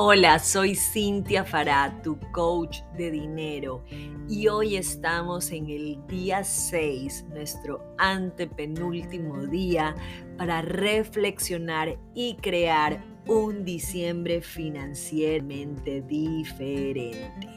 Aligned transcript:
Hola, 0.00 0.38
soy 0.38 0.76
Cintia 0.76 1.44
Farah, 1.44 2.00
tu 2.04 2.20
coach 2.30 2.82
de 2.96 3.10
dinero, 3.10 3.82
y 4.28 4.46
hoy 4.46 4.76
estamos 4.76 5.50
en 5.50 5.68
el 5.68 5.98
día 6.06 6.44
6, 6.44 7.24
nuestro 7.30 7.96
antepenúltimo 7.98 9.44
día, 9.48 9.96
para 10.36 10.62
reflexionar 10.62 11.98
y 12.14 12.36
crear 12.36 13.02
un 13.26 13.64
diciembre 13.64 14.40
financieramente 14.40 16.00
diferente. 16.02 17.48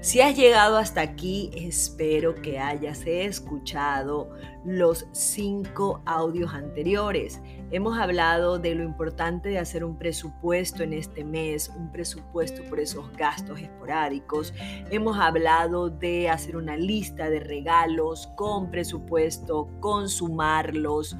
Si 0.00 0.20
has 0.20 0.36
llegado 0.36 0.76
hasta 0.76 1.00
aquí, 1.00 1.50
espero 1.54 2.36
que 2.36 2.60
hayas 2.60 3.02
escuchado 3.04 4.30
los 4.64 5.08
cinco 5.10 6.00
audios 6.06 6.54
anteriores. 6.54 7.40
Hemos 7.72 7.98
hablado 7.98 8.60
de 8.60 8.76
lo 8.76 8.84
importante 8.84 9.48
de 9.48 9.58
hacer 9.58 9.84
un 9.84 9.98
presupuesto 9.98 10.84
en 10.84 10.92
este 10.92 11.24
mes, 11.24 11.68
un 11.76 11.90
presupuesto 11.90 12.62
por 12.70 12.78
esos 12.78 13.10
gastos 13.16 13.58
esporádicos. 13.58 14.54
Hemos 14.88 15.18
hablado 15.18 15.90
de 15.90 16.28
hacer 16.30 16.56
una 16.56 16.76
lista 16.76 17.28
de 17.28 17.40
regalos 17.40 18.28
con 18.36 18.70
presupuesto, 18.70 19.68
consumarlos. 19.80 21.16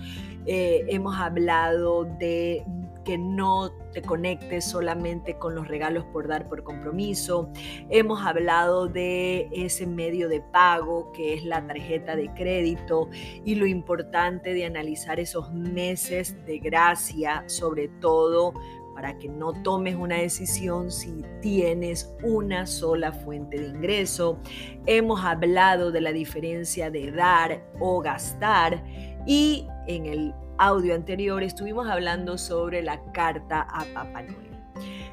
Eh, 0.46 0.84
hemos 0.86 1.16
hablado 1.16 2.04
de 2.04 2.64
que 3.04 3.18
no 3.18 3.72
te 3.92 4.02
conectes 4.02 4.64
solamente 4.64 5.38
con 5.38 5.54
los 5.54 5.68
regalos 5.68 6.04
por 6.06 6.28
dar 6.28 6.48
por 6.48 6.62
compromiso. 6.62 7.50
Hemos 7.90 8.24
hablado 8.24 8.86
de 8.86 9.48
ese 9.52 9.86
medio 9.86 10.28
de 10.28 10.40
pago 10.40 11.12
que 11.12 11.34
es 11.34 11.44
la 11.44 11.66
tarjeta 11.66 12.16
de 12.16 12.32
crédito 12.34 13.08
y 13.44 13.54
lo 13.54 13.66
importante 13.66 14.54
de 14.54 14.64
analizar 14.64 15.20
esos 15.20 15.52
meses 15.52 16.36
de 16.46 16.58
gracia, 16.58 17.44
sobre 17.46 17.88
todo 18.00 18.54
para 18.98 19.16
que 19.16 19.28
no 19.28 19.52
tomes 19.62 19.94
una 19.94 20.16
decisión 20.16 20.90
si 20.90 21.24
tienes 21.40 22.12
una 22.24 22.66
sola 22.66 23.12
fuente 23.12 23.56
de 23.56 23.68
ingreso. 23.68 24.40
Hemos 24.86 25.24
hablado 25.24 25.92
de 25.92 26.00
la 26.00 26.12
diferencia 26.12 26.90
de 26.90 27.12
dar 27.12 27.64
o 27.78 28.00
gastar 28.00 28.82
y 29.24 29.68
en 29.86 30.06
el 30.06 30.34
audio 30.58 30.94
anterior 30.94 31.42
estuvimos 31.44 31.88
hablando 31.88 32.36
sobre 32.36 32.82
la 32.82 33.00
carta 33.12 33.60
a 33.62 33.84
Papá 33.94 34.22
Noel. 34.22 34.48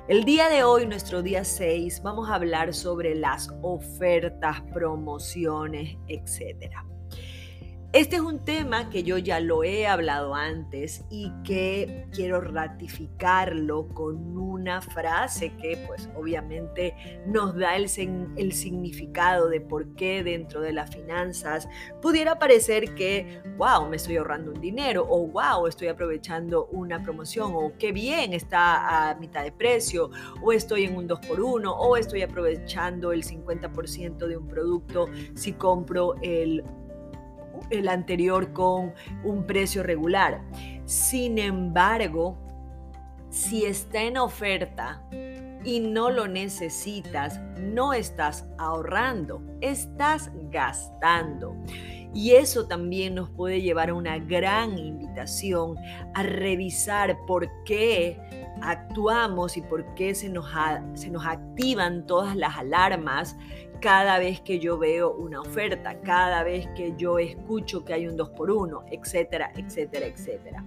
El 0.08 0.24
día 0.26 0.50
de 0.50 0.64
hoy, 0.64 0.88
nuestro 0.88 1.22
día 1.22 1.44
6, 1.44 2.02
vamos 2.04 2.30
a 2.30 2.36
hablar 2.36 2.74
sobre 2.74 3.16
las 3.16 3.50
ofertas, 3.62 4.62
promociones, 4.74 5.98
etcétera. 6.08 6.86
Este 7.96 8.18
es 8.18 8.22
un 8.22 8.40
tema 8.40 8.90
que 8.90 9.04
yo 9.04 9.18
ya 9.18 9.40
lo 9.40 9.64
he 9.64 9.88
hablado 9.88 10.36
antes 10.36 11.06
y 11.10 11.32
que 11.46 12.08
quiero 12.12 12.42
ratificarlo 12.42 13.88
con 13.94 14.38
una 14.38 14.82
frase 14.82 15.56
que 15.56 15.82
pues 15.88 16.10
obviamente 16.14 16.94
nos 17.26 17.56
da 17.56 17.78
el, 17.78 17.86
el, 18.36 18.52
significado 18.52 19.48
de 19.48 19.62
por 19.62 19.96
qué 19.96 20.26
dentro 20.26 20.60
de 20.60 20.74
las 20.74 20.94
finanzas 20.94 21.70
pudiera 22.02 22.38
parecer 22.38 22.96
que, 22.96 23.42
wow, 23.58 23.88
me 23.88 23.96
estoy 23.96 24.18
ahorrando 24.18 24.52
un 24.52 24.60
dinero 24.60 25.08
o 25.10 25.28
wow, 25.28 25.66
estoy 25.66 25.88
aprovechando 25.88 26.66
una 26.74 27.02
promoción 27.02 27.54
o 27.56 27.72
qué 27.80 27.94
bien 27.94 28.34
está 28.34 29.10
a 29.10 29.16
mitad 29.16 29.46
de 29.46 29.54
precio 29.54 30.10
o 30.44 30.52
estoy 30.52 30.84
en 30.84 30.98
un 30.98 31.08
2x1 31.08 31.74
o 31.74 31.96
estoy 31.96 32.24
aprovechando 32.24 33.14
el 33.14 33.24
50% 33.24 34.28
de 34.28 34.36
un 34.36 34.50
producto 34.50 35.08
si 35.34 35.54
compro 35.54 36.16
el 36.22 36.62
el 37.70 37.88
anterior 37.88 38.54
con 38.54 38.94
un 39.24 39.46
precio 39.46 39.84
regular. 39.84 40.42
Sin 40.86 41.38
embargo, 41.38 42.38
si 43.30 43.66
está 43.66 44.04
en 44.04 44.18
oferta 44.18 45.02
y 45.64 45.80
no 45.80 46.12
lo 46.12 46.28
necesitas, 46.28 47.42
no 47.60 47.94
estás 47.94 48.48
ahorrando, 48.58 49.42
estás 49.62 50.32
gastando. 50.52 51.56
Y 52.14 52.32
eso 52.32 52.68
también 52.68 53.16
nos 53.16 53.30
puede 53.30 53.62
llevar 53.62 53.90
a 53.90 53.94
una 53.94 54.18
gran 54.20 54.78
invitación 54.78 55.76
a 56.14 56.24
revisar 56.24 57.18
por 57.28 57.50
qué 57.66 58.18
actuamos 58.62 59.58
y 59.58 59.62
por 59.62 59.94
qué 59.96 60.16
se 60.16 60.30
nos, 60.30 60.48
se 60.94 61.10
nos 61.10 61.26
activan 61.26 62.06
todas 62.06 62.36
las 62.36 62.58
alarmas 62.58 63.38
cada 63.82 64.20
vez 64.20 64.42
que 64.42 64.60
yo 64.60 64.78
veo 64.78 65.14
una 65.14 65.42
oferta, 65.42 66.00
cada 66.02 66.44
vez 66.44 66.68
que 66.76 66.94
yo 66.98 67.20
escucho 67.20 67.84
que 67.84 67.94
hay 67.94 68.08
un 68.08 68.18
2 68.18 68.30
por 68.32 68.50
1 68.50 68.86
etcétera, 68.92 69.52
etcétera, 69.56 70.08
etcétera. 70.08 70.66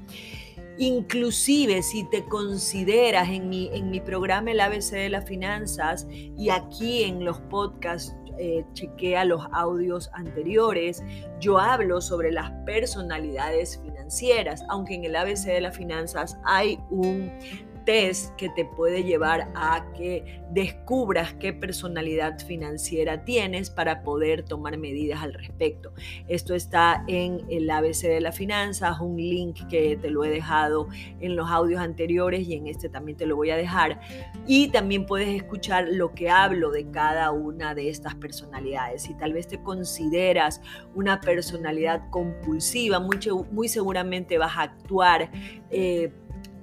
Inclusive 0.78 1.82
si 1.82 2.04
te 2.04 2.25
consideras 2.25 3.28
en 3.28 3.49
mi, 3.49 3.69
en 3.72 3.91
mi 3.91 4.00
programa 4.00 4.53
El 4.53 4.60
ABC 4.60 4.93
de 4.93 5.09
las 5.09 5.25
Finanzas 5.25 6.06
y 6.10 6.50
aquí 6.50 7.03
en 7.03 7.25
los 7.25 7.41
podcasts 7.41 8.15
eh, 8.41 8.65
chequea 8.72 9.25
los 9.25 9.44
audios 9.50 10.10
anteriores, 10.12 11.03
yo 11.41 11.59
hablo 11.59 12.00
sobre 12.00 12.31
las 12.31 12.53
personalidades 12.65 13.81
financieras, 13.82 14.62
aunque 14.69 14.94
en 14.94 15.05
el 15.05 15.16
ABC 15.16 15.47
de 15.47 15.60
las 15.60 15.76
finanzas 15.76 16.38
hay 16.44 16.78
un 16.91 17.32
test 17.88 18.37
que 18.37 18.50
te 18.50 18.66
puede 18.66 19.03
llevar 19.03 19.50
a 19.54 19.91
que 19.97 20.43
descubras 20.50 21.32
qué 21.32 21.54
personalidad 21.54 22.38
financiera 22.38 23.25
tienes 23.25 23.71
para 23.71 24.03
poder 24.03 24.43
tomar 24.43 24.76
medidas 24.76 25.22
al 25.22 25.32
respecto. 25.32 25.94
Esto 26.26 26.54
está 26.54 27.03
en 27.09 27.47
el 27.49 27.71
ABC 27.71 28.03
de 28.03 28.21
las 28.21 28.37
finanzas, 28.37 29.00
un 29.00 29.16
link 29.16 29.66
que 29.71 29.97
te 29.97 30.10
lo 30.10 30.22
he 30.22 30.28
dejado 30.28 30.88
en 31.21 31.34
los 31.34 31.49
audios 31.49 31.81
anteriores 31.81 32.47
y 32.47 32.56
en 32.56 32.66
este 32.66 32.91
también 32.91 33.16
te 33.16 33.25
lo 33.25 33.37
voy 33.37 33.49
a 33.53 33.56
dejar. 33.56 33.99
Y 34.47 34.69
también 34.69 35.06
puedes 35.06 35.31
escuchar 35.31 35.88
lo 35.91 36.12
que 36.12 36.28
hablo 36.28 36.70
de 36.70 36.91
cada 36.91 37.31
una 37.31 37.75
de 37.75 37.88
estas 37.88 38.15
personalidades. 38.16 39.05
Si 39.05 39.15
tal 39.15 39.32
vez 39.32 39.49
te 39.49 39.62
consideras 39.62 40.60
una 40.94 41.22
personalidad 41.22 42.10
compulsiva, 42.10 43.00
muy, 43.00 43.69
seguramente 43.70 44.37
vas 44.37 44.59
a 44.59 44.62
actuar. 44.65 45.31
Eh, 45.70 46.12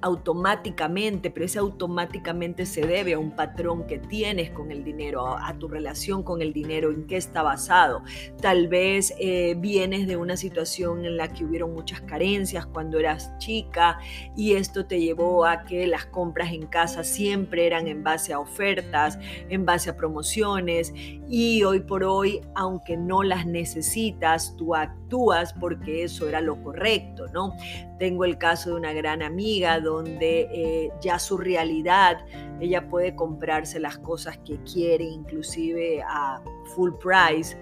automáticamente, 0.00 1.30
pero 1.30 1.46
ese 1.46 1.58
automáticamente 1.58 2.66
se 2.66 2.82
debe 2.82 3.14
a 3.14 3.18
un 3.18 3.30
patrón 3.32 3.86
que 3.86 3.98
tienes 3.98 4.50
con 4.50 4.70
el 4.70 4.84
dinero, 4.84 5.26
a, 5.26 5.52
tu 5.58 5.68
relación 5.68 6.22
con 6.22 6.42
el 6.42 6.52
dinero, 6.52 6.90
en 6.90 7.06
qué 7.06 7.16
está 7.16 7.42
basado. 7.42 8.02
Tal 8.40 8.68
vez 8.68 9.14
eh, 9.18 9.54
vienes 9.58 10.06
de 10.06 10.16
una 10.16 10.36
situación 10.36 11.04
en 11.04 11.16
la 11.16 11.32
que 11.32 11.44
hubieron 11.44 11.72
muchas 11.72 12.00
carencias 12.02 12.66
cuando 12.66 12.98
eras 12.98 13.36
chica 13.38 13.98
y 14.36 14.54
esto 14.54 14.86
te 14.86 15.00
llevó 15.00 15.44
a 15.44 15.64
que 15.64 15.86
las 15.86 16.06
compras 16.06 16.52
en 16.52 16.66
casa 16.66 17.04
siempre 17.04 17.66
eran 17.66 17.88
en 17.88 18.02
base 18.02 18.32
a 18.32 18.38
ofertas, 18.38 19.18
en 19.48 19.64
base 19.64 19.90
a 19.90 19.96
promociones 19.96 20.92
y 21.28 21.64
hoy 21.64 21.80
por 21.80 22.04
hoy, 22.04 22.40
aunque 22.54 22.96
no 22.96 23.22
las 23.22 23.46
necesitas, 23.46 24.54
tú 24.56 24.74
actúas 24.74 25.52
porque 25.54 26.04
eso 26.04 26.28
era 26.28 26.40
lo 26.40 26.62
correcto, 26.62 27.26
¿no? 27.32 27.54
Tengo 27.98 28.24
el 28.24 28.36
caso 28.38 28.70
de 28.70 28.76
una 28.76 28.92
gran 28.92 29.22
amiga 29.22 29.80
donde 29.80 30.48
eh, 30.52 30.90
ya 31.00 31.18
su 31.18 31.38
realidad, 31.38 32.18
ella 32.60 32.88
puede 32.88 33.14
comprarse 33.14 33.80
las 33.80 33.98
cosas 33.98 34.38
que 34.38 34.58
quiere, 34.64 35.04
inclusive 35.04 36.02
a 36.02 36.42
full 36.74 36.92
price, 36.92 37.56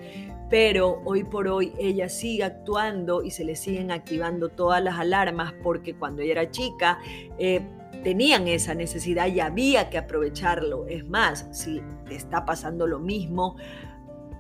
pero 0.50 1.00
hoy 1.04 1.24
por 1.24 1.48
hoy 1.48 1.72
ella 1.78 2.08
sigue 2.08 2.44
actuando 2.44 3.22
y 3.22 3.30
se 3.30 3.44
le 3.44 3.56
siguen 3.56 3.90
activando 3.90 4.48
todas 4.48 4.82
las 4.82 4.98
alarmas 4.98 5.52
porque 5.62 5.94
cuando 5.94 6.22
ella 6.22 6.32
era 6.32 6.50
chica 6.50 6.98
eh, 7.38 7.60
tenían 8.04 8.46
esa 8.46 8.74
necesidad 8.74 9.26
y 9.26 9.40
había 9.40 9.88
que 9.90 9.98
aprovecharlo. 9.98 10.86
Es 10.86 11.04
más, 11.06 11.48
si 11.50 11.82
está 12.10 12.44
pasando 12.44 12.86
lo 12.86 13.00
mismo, 13.00 13.56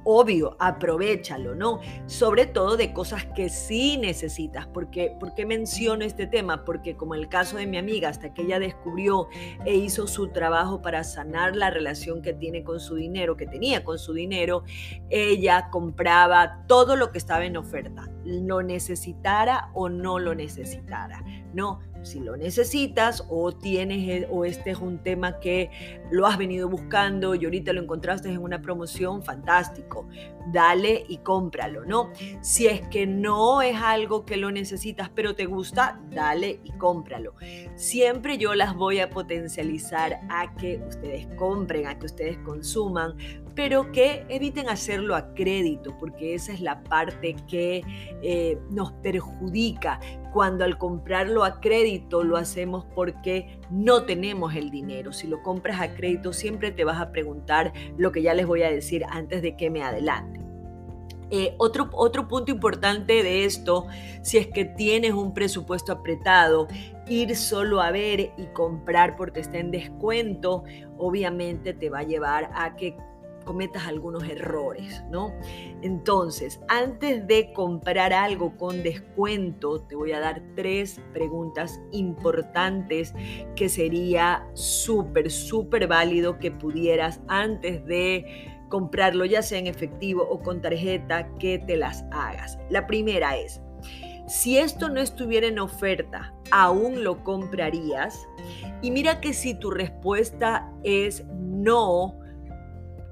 obvio, 0.04 0.56
aprovechalo, 0.58 1.54
¿no? 1.54 1.80
Sobre 2.06 2.46
todo 2.46 2.76
de 2.76 2.92
cosas 2.92 3.24
que 3.26 3.48
sí 3.48 3.96
necesitas. 3.96 4.66
Porque, 4.66 5.16
¿Por 5.18 5.34
qué 5.34 5.46
menciono 5.46 6.04
este 6.04 6.26
tema? 6.26 6.64
Porque 6.64 6.96
como 6.96 7.14
el 7.14 7.28
caso 7.28 7.56
de 7.56 7.66
mi 7.66 7.78
amiga, 7.78 8.08
hasta 8.08 8.32
que 8.32 8.42
ella 8.42 8.58
descubrió 8.58 9.28
e 9.64 9.74
hizo 9.74 10.06
su 10.06 10.28
trabajo 10.28 10.82
para 10.82 11.04
sanar 11.04 11.56
la 11.56 11.70
relación 11.70 12.22
que 12.22 12.32
tiene 12.32 12.64
con 12.64 12.80
su 12.80 12.94
dinero, 12.94 13.36
que 13.36 13.46
tenía 13.46 13.84
con 13.84 13.98
su 13.98 14.12
dinero, 14.12 14.64
ella 15.10 15.68
compraba 15.70 16.64
todo 16.66 16.96
lo 16.96 17.10
que 17.10 17.18
estaba 17.18 17.44
en 17.44 17.56
oferta, 17.56 18.08
lo 18.24 18.62
necesitara 18.62 19.70
o 19.74 19.88
no 19.88 20.18
lo 20.18 20.34
necesitara, 20.34 21.24
¿no? 21.52 21.80
Si 22.04 22.20
lo 22.20 22.36
necesitas 22.36 23.24
o 23.28 23.52
tienes 23.52 24.08
e, 24.08 24.28
o 24.30 24.44
este 24.44 24.70
es 24.70 24.78
un 24.78 24.98
tema 24.98 25.40
que 25.40 25.70
lo 26.10 26.26
has 26.26 26.38
venido 26.38 26.68
buscando 26.68 27.34
y 27.34 27.44
ahorita 27.44 27.72
lo 27.72 27.82
encontraste 27.82 28.28
en 28.28 28.38
una 28.38 28.60
promoción, 28.60 29.22
fantástico. 29.22 30.08
Dale 30.52 31.04
y 31.08 31.18
cómpralo, 31.18 31.84
¿no? 31.84 32.10
Si 32.42 32.66
es 32.66 32.86
que 32.88 33.06
no 33.06 33.62
es 33.62 33.76
algo 33.76 34.26
que 34.26 34.36
lo 34.36 34.50
necesitas 34.50 35.10
pero 35.14 35.34
te 35.34 35.46
gusta, 35.46 36.00
dale 36.10 36.60
y 36.64 36.72
cómpralo. 36.72 37.34
Siempre 37.74 38.38
yo 38.38 38.54
las 38.54 38.74
voy 38.74 39.00
a 39.00 39.10
potencializar 39.10 40.20
a 40.28 40.54
que 40.56 40.82
ustedes 40.86 41.26
compren, 41.36 41.86
a 41.86 41.98
que 41.98 42.06
ustedes 42.06 42.38
consuman, 42.38 43.16
pero 43.54 43.92
que 43.92 44.24
eviten 44.28 44.68
hacerlo 44.68 45.14
a 45.14 45.32
crédito, 45.34 45.96
porque 45.98 46.34
esa 46.34 46.52
es 46.52 46.60
la 46.60 46.82
parte 46.82 47.36
que 47.48 47.82
eh, 48.22 48.58
nos 48.70 48.92
perjudica 48.92 50.00
cuando 50.32 50.64
al 50.64 50.76
comprarlo 50.78 51.44
a 51.44 51.60
crédito 51.60 52.24
lo 52.24 52.36
hacemos 52.36 52.84
porque 52.94 53.60
no 53.70 54.04
tenemos 54.04 54.54
el 54.56 54.70
dinero. 54.70 55.12
Si 55.12 55.28
lo 55.28 55.42
compras 55.42 55.80
a 55.80 55.94
crédito 55.94 56.32
siempre 56.32 56.72
te 56.72 56.84
vas 56.84 57.00
a 57.00 57.12
preguntar 57.12 57.72
lo 57.96 58.10
que 58.10 58.22
ya 58.22 58.34
les 58.34 58.46
voy 58.46 58.62
a 58.62 58.70
decir 58.70 59.04
antes 59.08 59.42
de 59.42 59.56
que 59.56 59.70
me 59.70 59.82
adelante. 59.82 60.40
Eh, 61.30 61.54
otro, 61.58 61.88
otro 61.92 62.28
punto 62.28 62.52
importante 62.52 63.22
de 63.22 63.44
esto, 63.44 63.86
si 64.22 64.38
es 64.38 64.46
que 64.48 64.64
tienes 64.64 65.12
un 65.12 65.32
presupuesto 65.32 65.92
apretado, 65.92 66.68
ir 67.08 67.34
solo 67.36 67.80
a 67.80 67.90
ver 67.90 68.32
y 68.36 68.46
comprar 68.52 69.16
porque 69.16 69.40
está 69.40 69.58
en 69.58 69.70
descuento, 69.70 70.64
obviamente 70.98 71.72
te 71.74 71.90
va 71.90 72.00
a 72.00 72.02
llevar 72.02 72.50
a 72.54 72.76
que 72.76 72.96
cometas 73.44 73.86
algunos 73.86 74.24
errores, 74.24 75.02
¿no? 75.10 75.32
Entonces, 75.82 76.60
antes 76.68 77.26
de 77.26 77.52
comprar 77.52 78.12
algo 78.12 78.56
con 78.56 78.82
descuento, 78.82 79.82
te 79.82 79.94
voy 79.96 80.12
a 80.12 80.20
dar 80.20 80.42
tres 80.56 81.00
preguntas 81.12 81.80
importantes 81.92 83.14
que 83.56 83.68
sería 83.68 84.46
súper, 84.54 85.30
súper 85.30 85.86
válido 85.86 86.38
que 86.38 86.50
pudieras 86.50 87.20
antes 87.28 87.84
de 87.86 88.50
comprarlo, 88.68 89.24
ya 89.24 89.42
sea 89.42 89.58
en 89.58 89.66
efectivo 89.66 90.26
o 90.28 90.40
con 90.40 90.60
tarjeta, 90.60 91.28
que 91.38 91.58
te 91.58 91.76
las 91.76 92.04
hagas. 92.10 92.58
La 92.70 92.86
primera 92.86 93.36
es, 93.36 93.60
si 94.26 94.58
esto 94.58 94.88
no 94.88 95.00
estuviera 95.00 95.46
en 95.46 95.58
oferta, 95.58 96.34
¿aún 96.50 97.04
lo 97.04 97.22
comprarías? 97.22 98.26
Y 98.80 98.90
mira 98.90 99.20
que 99.20 99.34
si 99.34 99.54
tu 99.54 99.70
respuesta 99.70 100.72
es 100.82 101.24
no, 101.28 102.18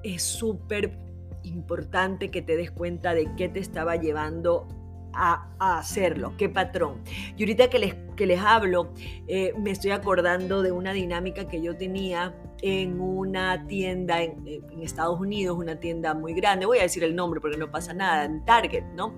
es 0.03 0.23
súper 0.23 0.99
importante 1.45 2.31
que 2.31 2.43
te 2.43 2.57
des 2.57 2.71
cuenta 2.71 3.15
de 3.15 3.29
qué 3.37 3.49
te 3.49 3.61
estaba 3.61 3.97
llevando 3.97 4.69
a, 5.15 5.49
hacerlo, 5.59 6.35
qué 6.39 6.49
patrón. 6.49 7.03
Y 7.37 7.43
ahorita 7.43 7.69
que 7.69 7.79
les, 7.79 7.95
que 8.17 8.27
les 8.27 8.41
hablo, 8.41 8.93
eh, 9.29 9.53
me 9.59 9.71
estoy 9.71 9.91
acordando 9.91 10.63
de 10.63 10.73
una 10.73 10.93
dinámica 10.93 11.49
que 11.49 11.61
yo 11.61 11.77
tenía 11.77 12.35
en 12.63 13.01
una 13.01 13.67
tienda 13.67 14.23
en, 14.23 14.47
en, 14.47 14.83
Estados 14.83 15.21
Unidos, 15.21 15.59
una 15.59 15.77
tienda 15.81 16.15
muy 16.15 16.33
grande, 16.33 16.67
voy 16.67 16.79
a 16.79 16.83
decir 16.83 17.05
el 17.05 17.15
nombre 17.15 17.41
porque 17.41 17.57
no 17.57 17.71
pasa 17.71 17.93
nada, 17.93 18.25
en 18.25 18.45
Target, 18.45 18.85
¿no? 18.95 19.15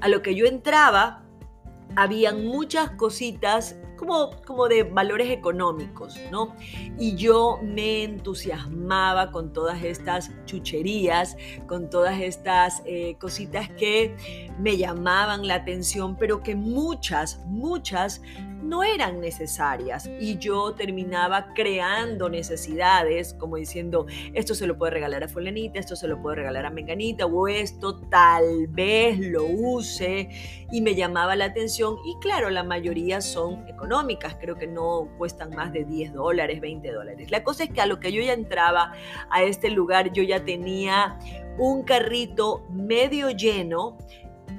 A 0.00 0.08
lo 0.08 0.22
que 0.22 0.34
yo 0.34 0.46
entraba, 0.46 1.27
habían 1.98 2.46
muchas 2.46 2.90
cositas 2.90 3.76
como, 3.96 4.30
como 4.46 4.68
de 4.68 4.84
valores 4.84 5.30
económicos, 5.30 6.16
¿no? 6.30 6.54
Y 6.96 7.16
yo 7.16 7.58
me 7.60 8.04
entusiasmaba 8.04 9.32
con 9.32 9.52
todas 9.52 9.82
estas 9.82 10.30
chucherías, 10.46 11.36
con 11.66 11.90
todas 11.90 12.20
estas 12.20 12.82
eh, 12.86 13.16
cositas 13.18 13.68
que 13.70 14.16
me 14.60 14.76
llamaban 14.76 15.48
la 15.48 15.56
atención, 15.56 16.16
pero 16.16 16.40
que 16.40 16.54
muchas, 16.54 17.40
muchas 17.46 18.22
no 18.62 18.82
eran 18.84 19.20
necesarias 19.20 20.08
y 20.20 20.38
yo 20.38 20.74
terminaba 20.74 21.52
creando 21.54 22.28
necesidades 22.28 23.34
como 23.34 23.56
diciendo 23.56 24.06
esto 24.34 24.54
se 24.54 24.66
lo 24.66 24.76
puede 24.76 24.92
regalar 24.92 25.24
a 25.24 25.28
fulanita, 25.28 25.78
esto 25.78 25.96
se 25.96 26.08
lo 26.08 26.20
puede 26.20 26.36
regalar 26.36 26.66
a 26.66 26.70
menganita 26.70 27.26
o 27.26 27.48
esto 27.48 28.00
tal 28.08 28.66
vez 28.68 29.18
lo 29.18 29.44
use 29.44 30.28
y 30.70 30.80
me 30.80 30.94
llamaba 30.94 31.36
la 31.36 31.46
atención 31.46 31.96
y 32.04 32.18
claro 32.20 32.50
la 32.50 32.62
mayoría 32.62 33.20
son 33.20 33.66
económicas 33.68 34.36
creo 34.40 34.56
que 34.56 34.66
no 34.66 35.08
cuestan 35.18 35.50
más 35.50 35.72
de 35.72 35.84
10 35.84 36.12
dólares 36.12 36.60
20 36.60 36.92
dólares. 36.92 37.30
La 37.30 37.44
cosa 37.44 37.64
es 37.64 37.70
que 37.70 37.80
a 37.80 37.86
lo 37.86 38.00
que 38.00 38.12
yo 38.12 38.22
ya 38.22 38.32
entraba 38.32 38.92
a 39.30 39.42
este 39.42 39.70
lugar 39.70 40.12
yo 40.12 40.22
ya 40.22 40.44
tenía 40.44 41.18
un 41.58 41.82
carrito 41.82 42.64
medio 42.70 43.30
lleno 43.30 43.98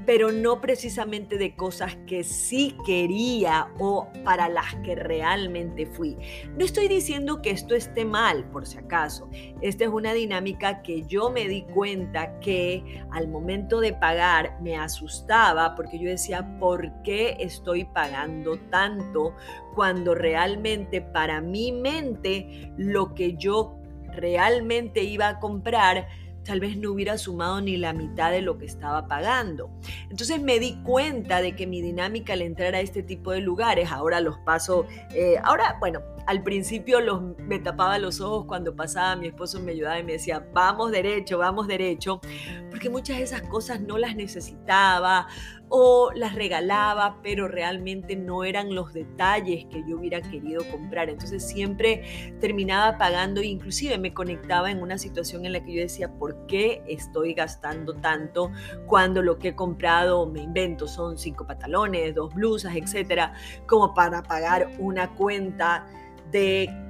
pero 0.05 0.31
no 0.31 0.61
precisamente 0.61 1.37
de 1.37 1.55
cosas 1.55 1.95
que 2.07 2.23
sí 2.23 2.75
quería 2.85 3.67
o 3.79 4.07
para 4.23 4.49
las 4.49 4.75
que 4.83 4.95
realmente 4.95 5.85
fui. 5.85 6.17
No 6.57 6.65
estoy 6.65 6.87
diciendo 6.87 7.41
que 7.41 7.51
esto 7.51 7.75
esté 7.75 8.05
mal, 8.05 8.45
por 8.51 8.65
si 8.65 8.77
acaso. 8.77 9.29
Esta 9.61 9.85
es 9.85 9.89
una 9.89 10.13
dinámica 10.13 10.81
que 10.81 11.03
yo 11.03 11.29
me 11.29 11.47
di 11.47 11.63
cuenta 11.63 12.39
que 12.39 13.03
al 13.11 13.27
momento 13.27 13.79
de 13.79 13.93
pagar 13.93 14.57
me 14.61 14.77
asustaba 14.77 15.75
porque 15.75 15.99
yo 15.99 16.09
decía, 16.09 16.57
¿por 16.59 16.91
qué 17.03 17.37
estoy 17.39 17.85
pagando 17.85 18.57
tanto 18.69 19.35
cuando 19.75 20.15
realmente 20.15 21.01
para 21.01 21.41
mi 21.41 21.71
mente 21.71 22.71
lo 22.77 23.13
que 23.13 23.35
yo 23.35 23.79
realmente 24.11 25.03
iba 25.03 25.29
a 25.29 25.39
comprar 25.39 26.07
tal 26.43 26.59
vez 26.59 26.77
no 26.77 26.91
hubiera 26.91 27.17
sumado 27.17 27.61
ni 27.61 27.77
la 27.77 27.93
mitad 27.93 28.31
de 28.31 28.41
lo 28.41 28.57
que 28.57 28.65
estaba 28.65 29.07
pagando. 29.07 29.69
Entonces 30.09 30.41
me 30.41 30.59
di 30.59 30.81
cuenta 30.83 31.41
de 31.41 31.55
que 31.55 31.67
mi 31.67 31.81
dinámica 31.81 32.33
al 32.33 32.41
entrar 32.41 32.75
a 32.75 32.81
este 32.81 33.03
tipo 33.03 33.31
de 33.31 33.41
lugares, 33.41 33.91
ahora 33.91 34.21
los 34.21 34.37
paso, 34.39 34.85
eh, 35.13 35.35
ahora, 35.43 35.77
bueno, 35.79 36.01
al 36.29 36.43
principio 36.43 37.01
los, 37.01 37.21
me 37.39 37.59
tapaba 37.59 37.97
los 37.97 38.21
ojos 38.21 38.45
cuando 38.45 38.75
pasaba, 38.75 39.15
mi 39.15 39.27
esposo 39.27 39.59
me 39.59 39.71
ayudaba 39.71 39.99
y 39.99 40.03
me 40.03 40.13
decía, 40.13 40.45
vamos 40.53 40.91
derecho, 40.91 41.39
vamos 41.39 41.67
derecho, 41.67 42.21
porque 42.69 42.89
muchas 42.89 43.17
de 43.17 43.23
esas 43.23 43.41
cosas 43.41 43.81
no 43.81 43.97
las 43.97 44.15
necesitaba 44.15 45.27
o 45.69 46.11
las 46.13 46.35
regalaba, 46.35 47.17
pero 47.21 47.47
realmente 47.47 48.15
no 48.15 48.43
eran 48.43 48.73
los 48.73 48.93
detalles 48.93 49.65
que 49.65 49.83
yo 49.87 49.97
hubiera 49.97 50.21
querido 50.21 50.63
comprar. 50.71 51.09
Entonces 51.09 51.47
siempre 51.47 52.35
terminaba 52.39 52.97
pagando, 52.97 53.41
inclusive 53.41 53.97
me 53.97 54.13
conectaba 54.13 54.71
en 54.71 54.81
una 54.81 54.97
situación 54.97 55.45
en 55.45 55.53
la 55.53 55.63
que 55.63 55.73
yo 55.73 55.81
decía, 55.81 56.11
¿por 56.11 56.47
qué 56.47 56.81
estoy 56.87 57.33
gastando 57.33 57.93
tanto 57.93 58.51
cuando 58.87 59.21
lo 59.21 59.37
que 59.37 59.49
he 59.49 59.55
comprado, 59.55 60.25
me 60.25 60.41
invento, 60.41 60.87
son 60.87 61.17
cinco 61.17 61.45
pantalones, 61.45 62.15
dos 62.15 62.33
blusas, 62.33 62.75
etcétera, 62.75 63.33
como 63.67 63.93
para 63.93 64.23
pagar 64.23 64.69
una 64.79 65.13
cuenta 65.15 65.85
de 66.31 66.88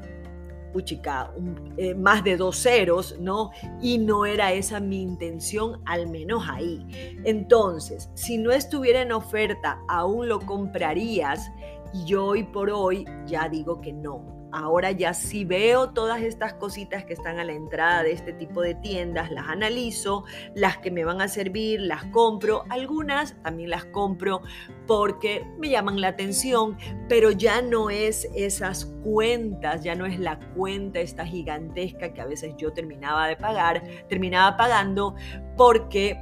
puchica, 0.71 1.31
eh, 1.77 1.93
más 1.93 2.23
de 2.23 2.37
dos 2.37 2.61
ceros, 2.61 3.15
¿no? 3.19 3.51
Y 3.81 3.97
no 3.97 4.25
era 4.25 4.53
esa 4.53 4.79
mi 4.79 5.01
intención, 5.01 5.81
al 5.85 6.07
menos 6.07 6.43
ahí. 6.49 6.85
Entonces, 7.25 8.09
si 8.13 8.37
no 8.37 8.51
estuviera 8.51 9.01
en 9.01 9.11
oferta, 9.11 9.79
¿aún 9.87 10.27
lo 10.27 10.39
comprarías? 10.39 11.51
Y 11.93 12.05
yo 12.05 12.25
hoy 12.25 12.43
por 12.43 12.69
hoy 12.69 13.05
ya 13.25 13.49
digo 13.49 13.81
que 13.81 13.93
no. 13.93 14.38
Ahora 14.51 14.91
ya 14.91 15.13
sí 15.13 15.45
veo 15.45 15.91
todas 15.91 16.21
estas 16.21 16.53
cositas 16.53 17.05
que 17.05 17.13
están 17.13 17.39
a 17.39 17.43
la 17.43 17.53
entrada 17.53 18.03
de 18.03 18.11
este 18.11 18.33
tipo 18.33 18.61
de 18.61 18.75
tiendas, 18.75 19.31
las 19.31 19.47
analizo, 19.47 20.23
las 20.55 20.77
que 20.77 20.91
me 20.91 21.03
van 21.03 21.21
a 21.21 21.27
servir, 21.27 21.81
las 21.81 22.05
compro, 22.05 22.63
algunas 22.69 23.41
también 23.43 23.69
las 23.69 23.85
compro 23.85 24.41
porque 24.87 25.45
me 25.59 25.69
llaman 25.69 26.01
la 26.01 26.09
atención, 26.09 26.77
pero 27.07 27.31
ya 27.31 27.61
no 27.61 27.89
es 27.89 28.27
esas 28.35 28.85
cuentas, 29.03 29.83
ya 29.83 29.95
no 29.95 30.05
es 30.05 30.19
la 30.19 30.39
cuenta 30.55 30.99
esta 30.99 31.25
gigantesca 31.25 32.13
que 32.13 32.21
a 32.21 32.25
veces 32.25 32.55
yo 32.57 32.73
terminaba 32.73 33.27
de 33.27 33.35
pagar, 33.35 33.83
terminaba 34.07 34.57
pagando 34.57 35.15
porque 35.57 36.17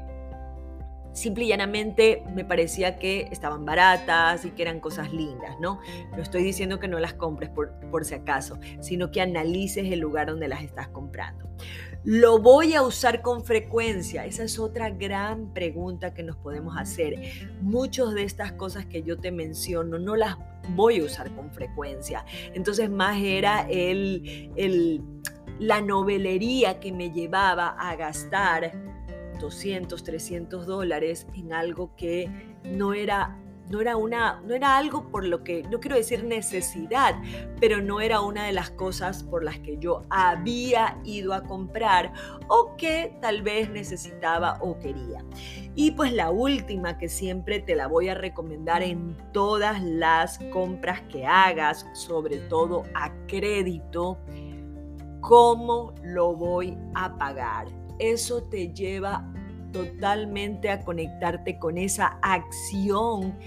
simple 1.17 1.45
y 1.45 1.47
llanamente 1.47 2.23
me 2.33 2.45
parecía 2.45 2.99
que 2.99 3.27
estaban 3.31 3.65
baratas 3.65 4.45
y 4.45 4.51
que 4.51 4.61
eran 4.61 4.79
cosas 4.79 5.11
lindas, 5.11 5.59
¿no? 5.59 5.79
No 6.15 6.21
estoy 6.21 6.43
diciendo 6.43 6.79
que 6.79 6.87
no 6.87 6.99
las 6.99 7.13
compres 7.13 7.49
por, 7.49 7.71
por 7.89 8.05
si 8.05 8.13
acaso, 8.13 8.59
sino 8.81 9.11
que 9.11 9.21
analices 9.21 9.91
el 9.91 9.99
lugar 9.99 10.27
donde 10.27 10.47
las 10.47 10.63
estás 10.63 10.87
comprando. 10.87 11.49
¿Lo 12.03 12.39
voy 12.39 12.75
a 12.75 12.83
usar 12.83 13.21
con 13.21 13.43
frecuencia? 13.43 14.25
Esa 14.25 14.43
es 14.43 14.59
otra 14.59 14.91
gran 14.91 15.53
pregunta 15.53 16.13
que 16.13 16.23
nos 16.23 16.37
podemos 16.37 16.77
hacer. 16.77 17.15
Muchas 17.61 18.13
de 18.13 18.23
estas 18.23 18.53
cosas 18.53 18.85
que 18.85 19.03
yo 19.03 19.17
te 19.17 19.31
menciono 19.31 19.97
no 19.99 20.15
las 20.15 20.37
voy 20.69 20.99
a 20.99 21.03
usar 21.03 21.31
con 21.35 21.51
frecuencia. 21.51 22.25
Entonces 22.53 22.89
más 22.89 23.17
era 23.21 23.67
el, 23.69 24.51
el, 24.55 25.01
la 25.59 25.81
novelería 25.81 26.79
que 26.79 26.91
me 26.91 27.11
llevaba 27.11 27.69
a 27.69 27.95
gastar 27.95 28.96
200, 29.39 30.03
300 30.03 30.65
dólares 30.65 31.27
en 31.35 31.53
algo 31.53 31.95
que 31.95 32.29
no 32.63 32.93
era 32.93 33.37
no 33.69 33.81
era 33.81 33.97
una 33.97 34.41
no 34.45 34.53
era 34.53 34.77
algo 34.77 35.09
por 35.09 35.25
lo 35.25 35.43
que 35.43 35.63
no 35.63 35.79
quiero 35.79 35.95
decir 35.95 36.23
necesidad, 36.23 37.15
pero 37.59 37.81
no 37.81 37.99
era 37.99 38.21
una 38.21 38.45
de 38.45 38.53
las 38.53 38.71
cosas 38.71 39.23
por 39.23 39.43
las 39.43 39.59
que 39.59 39.77
yo 39.77 40.03
había 40.09 40.97
ido 41.03 41.33
a 41.33 41.43
comprar 41.43 42.13
o 42.47 42.75
que 42.77 43.17
tal 43.21 43.41
vez 43.41 43.69
necesitaba 43.69 44.57
o 44.61 44.79
quería. 44.79 45.23
Y 45.75 45.91
pues 45.91 46.11
la 46.13 46.31
última 46.31 46.97
que 46.97 47.09
siempre 47.09 47.59
te 47.59 47.75
la 47.75 47.87
voy 47.87 48.09
a 48.09 48.15
recomendar 48.15 48.81
en 48.81 49.15
todas 49.31 49.81
las 49.83 50.39
compras 50.51 51.01
que 51.01 51.25
hagas, 51.25 51.85
sobre 51.93 52.37
todo 52.37 52.83
a 52.95 53.13
crédito, 53.27 54.17
¿cómo 55.21 55.93
lo 56.03 56.35
voy 56.35 56.77
a 56.95 57.15
pagar? 57.17 57.67
Eso 57.99 58.43
te 58.43 58.73
lleva 58.73 59.31
totalmente 59.71 60.69
a 60.69 60.83
conectarte 60.83 61.59
con 61.59 61.77
esa 61.77 62.19
acción 62.21 63.37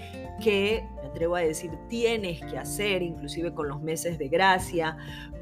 que 0.41 0.87
atrevo 1.03 1.35
a 1.35 1.41
decir 1.41 1.71
tienes 1.87 2.41
que 2.41 2.57
hacer, 2.57 3.01
inclusive 3.01 3.53
con 3.53 3.67
los 3.67 3.81
meses 3.81 4.17
de 4.17 4.27
gracia, 4.29 4.97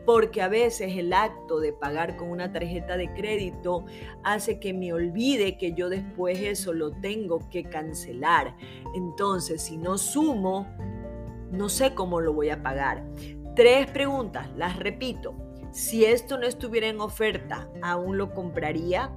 porque 0.05 0.41
a 0.41 0.47
veces 0.47 0.97
el 0.97 1.13
acto 1.13 1.59
de 1.59 1.73
pagar 1.73 2.17
con 2.17 2.31
una 2.31 2.51
tarjeta 2.51 2.97
de 2.97 3.13
crédito 3.13 3.85
hace 4.23 4.59
que 4.59 4.73
me 4.73 4.91
olvide 4.91 5.57
que 5.57 5.73
yo 5.73 5.89
después 5.89 6.39
eso 6.39 6.73
lo 6.73 6.91
tengo 6.91 7.47
que 7.49 7.63
cancelar. 7.65 8.55
Entonces, 8.95 9.61
si 9.61 9.77
no 9.77 9.97
sumo, 9.97 10.67
no 11.51 11.69
sé 11.69 11.93
cómo 11.93 12.21
lo 12.21 12.33
voy 12.33 12.49
a 12.49 12.63
pagar. 12.63 13.05
Tres 13.55 13.89
preguntas, 13.91 14.49
las 14.55 14.77
repito. 14.77 15.48
Si 15.71 16.03
esto 16.05 16.37
no 16.37 16.47
estuviera 16.47 16.87
en 16.87 16.99
oferta, 16.99 17.67
¿aún 17.81 18.17
lo 18.17 18.33
compraría? 18.33 19.11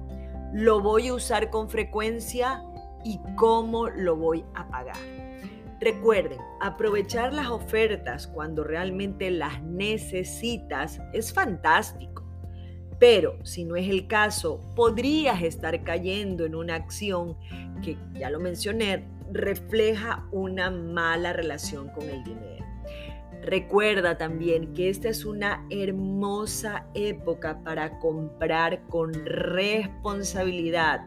¿Lo 0.53 0.81
voy 0.81 1.07
a 1.07 1.15
usar 1.15 1.49
con 1.49 1.69
frecuencia? 1.69 2.63
¿Y 3.03 3.19
cómo 3.35 3.89
lo 3.89 4.15
voy 4.15 4.45
a 4.53 4.67
pagar? 4.67 4.97
Recuerden, 5.79 6.39
aprovechar 6.61 7.33
las 7.33 7.47
ofertas 7.47 8.27
cuando 8.27 8.63
realmente 8.63 9.31
las 9.31 9.61
necesitas 9.63 11.01
es 11.11 11.33
fantástico. 11.33 12.23
Pero 12.99 13.43
si 13.43 13.65
no 13.65 13.75
es 13.75 13.89
el 13.89 14.07
caso, 14.07 14.61
podrías 14.75 15.41
estar 15.41 15.83
cayendo 15.83 16.45
en 16.45 16.55
una 16.55 16.75
acción 16.75 17.35
que, 17.83 17.97
ya 18.13 18.29
lo 18.29 18.39
mencioné, 18.39 19.05
refleja 19.31 20.25
una 20.31 20.69
mala 20.69 21.33
relación 21.33 21.89
con 21.89 22.07
el 22.09 22.23
dinero. 22.23 22.52
Recuerda 23.45 24.17
también 24.17 24.73
que 24.73 24.89
esta 24.89 25.09
es 25.09 25.25
una 25.25 25.65
hermosa 25.69 26.87
época 26.93 27.61
para 27.61 27.99
comprar 27.99 28.87
con 28.87 29.13
responsabilidad, 29.25 31.05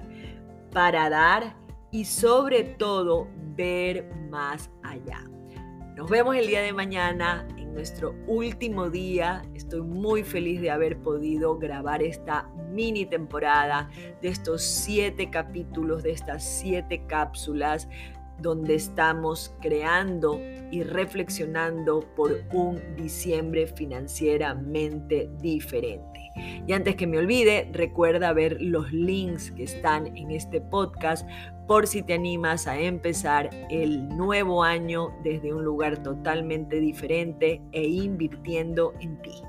para 0.71 1.09
dar 1.09 1.57
y 1.91 2.05
sobre 2.05 2.63
todo 2.63 3.29
ver 3.57 4.13
más 4.29 4.71
allá. 4.83 5.25
Nos 5.97 6.11
vemos 6.11 6.37
el 6.37 6.47
día 6.47 6.61
de 6.61 6.75
mañana 6.75 7.49
en 7.57 7.73
nuestro 7.73 8.15
último 8.27 8.91
día. 8.91 9.43
Estoy 9.55 9.81
muy 9.81 10.23
feliz 10.23 10.61
de 10.61 10.71
haber 10.71 10.99
podido 10.99 11.57
grabar 11.57 12.03
esta 12.03 12.51
mini 12.71 13.07
temporada 13.07 13.89
de 14.21 14.29
estos 14.29 14.63
siete 14.63 15.31
capítulos, 15.31 16.03
de 16.03 16.11
estas 16.11 16.45
siete 16.45 17.07
cápsulas 17.07 17.89
donde 18.41 18.75
estamos 18.75 19.55
creando 19.61 20.41
y 20.71 20.83
reflexionando 20.83 22.01
por 22.17 22.41
un 22.53 22.81
diciembre 22.97 23.67
financieramente 23.67 25.31
diferente. 25.41 26.21
Y 26.67 26.73
antes 26.73 26.97
que 26.97 27.07
me 27.07 27.19
olvide, 27.19 27.69
recuerda 27.73 28.33
ver 28.33 28.61
los 28.61 28.93
links 28.93 29.51
que 29.53 29.65
están 29.65 30.17
en 30.17 30.31
este 30.31 30.61
podcast 30.61 31.27
por 31.67 31.87
si 31.87 32.03
te 32.03 32.15
animas 32.15 32.67
a 32.67 32.79
empezar 32.79 33.51
el 33.71 34.09
nuevo 34.09 34.63
año 34.63 35.15
desde 35.25 35.53
un 35.53 35.65
lugar 35.65 36.03
totalmente 36.03 36.79
diferente 36.79 37.61
e 37.73 37.89
invirtiendo 37.89 38.93
en 39.01 39.21
ti. 39.23 39.43